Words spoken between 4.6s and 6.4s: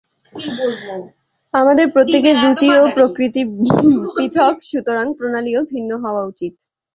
সুতরাং প্রণালীও ভিন্ন হওয়া